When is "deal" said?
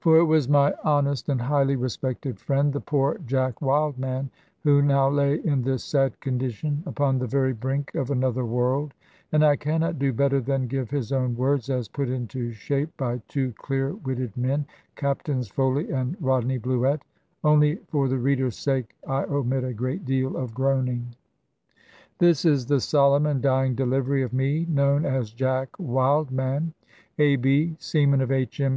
20.04-20.36